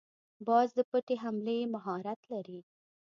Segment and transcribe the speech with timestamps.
[0.47, 2.59] باز د پټې حملې مهارت لري